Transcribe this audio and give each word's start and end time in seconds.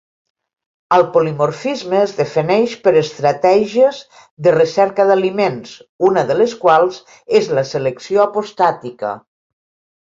El 0.95 1.03
polimorfisme 1.17 1.99
es 2.05 2.13
defineix 2.21 2.73
per 2.87 2.95
estratègies 3.03 4.01
de 4.49 4.55
recerca 4.57 5.07
d'aliments, 5.13 5.77
una 6.11 6.25
de 6.33 6.41
les 6.43 6.59
quals 6.67 7.01
és 7.43 7.53
la 7.59 7.67
selecció 7.77 8.29
apostàtica. 8.31 9.17